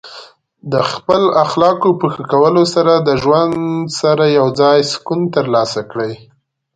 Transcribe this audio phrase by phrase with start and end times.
[0.71, 3.53] د خپل اخلاقو په ښه کولو سره د ژوند
[3.99, 6.13] سره یوځای سکون ترلاسه کړئ.